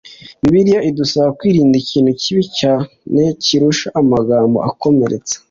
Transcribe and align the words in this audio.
bibiliya 0.41 0.85
idusaba 0.89 1.29
kwirinda 1.39 1.75
ikintu 1.83 2.11
kibi 2.21 2.43
cyane 2.59 3.21
kurusha 3.43 3.87
amagambo 4.01 4.57
akomeretsa 4.69 5.35